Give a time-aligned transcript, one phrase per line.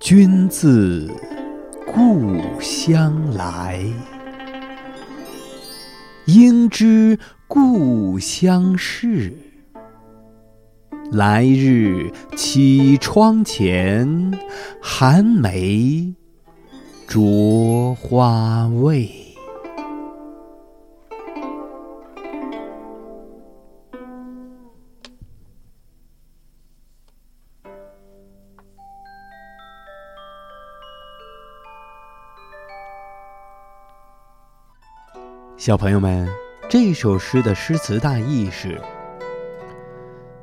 [0.00, 1.06] 君自
[1.86, 3.84] 故乡来，
[6.24, 9.36] 应知故乡事。
[11.12, 14.32] 来日绮窗前，
[14.80, 16.14] 寒梅
[17.06, 19.19] 著花未？
[35.60, 36.26] 小朋友们，
[36.70, 38.80] 这首诗的诗词大意是：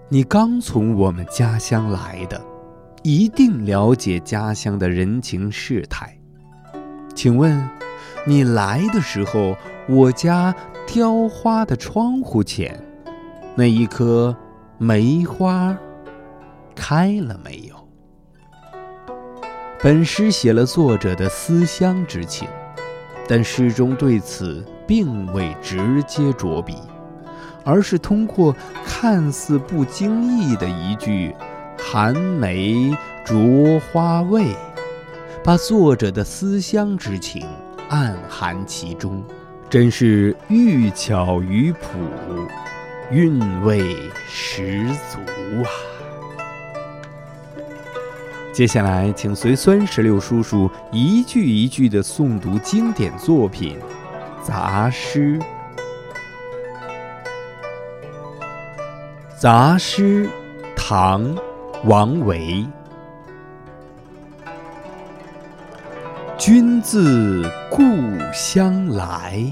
[0.09, 2.39] 你刚从我们家乡来的，
[3.01, 6.15] 一定了解家乡的人情世态。
[7.15, 7.67] 请问，
[8.27, 9.57] 你来的时候，
[9.89, 10.53] 我家
[10.85, 12.79] 雕花的窗户前，
[13.55, 14.37] 那一棵
[14.77, 15.75] 梅花
[16.75, 17.75] 开了没有？
[19.81, 22.47] 本诗写了作者的思乡之情，
[23.27, 24.63] 但诗中对此。
[24.87, 26.77] 并未直接着笔，
[27.65, 31.35] 而是通过看似不经意的一句
[31.77, 34.55] “寒梅着花未”，
[35.43, 37.45] 把作者的思乡之情
[37.89, 39.21] 暗含其中，
[39.69, 41.99] 真是寓巧于朴，
[43.11, 43.95] 韵味
[44.27, 45.19] 十足
[45.63, 45.69] 啊！
[48.53, 53.77] 接下来，请随酸石榴叔叔一句一句的诵读经典作品。
[54.47, 55.37] 杂诗，
[59.35, 60.29] 杂诗，
[60.73, 61.35] 唐，
[61.83, 62.65] 王维。
[66.37, 67.83] 君自故
[68.33, 69.43] 乡来，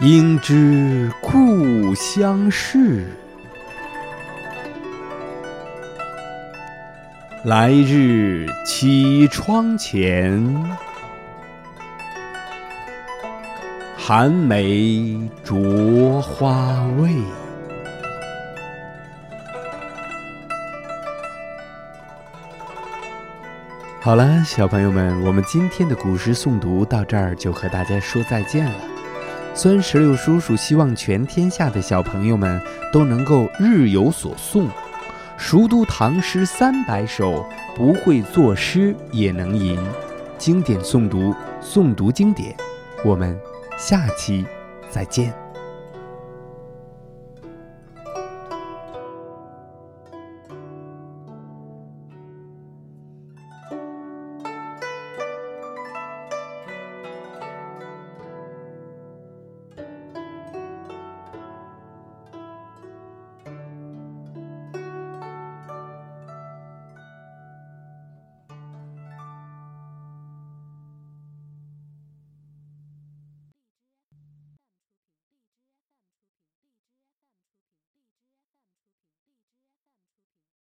[0.00, 3.06] 应知故乡事。
[7.44, 10.42] 来日绮窗前。
[14.04, 17.14] 寒梅著花未？
[24.00, 28.74] 好了，小朋友们，我们今天的古诗诵读到这儿就和大家说再见了。
[29.54, 32.60] 酸石榴叔叔希望全天下的小朋友们
[32.92, 34.66] 都能够日有所诵，
[35.36, 39.78] 熟读唐诗三百首，不会作诗也能吟。
[40.38, 42.52] 经典诵读，诵读经典，
[43.04, 43.38] 我们。
[43.82, 44.46] 下期
[44.88, 45.41] 再见。